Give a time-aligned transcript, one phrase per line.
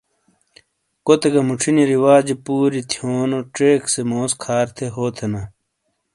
[1.05, 5.41] کوتے گہ موچھینے رواجے پورئیے تھیونو چیک سے موس کھار تھے ہو تھینا۔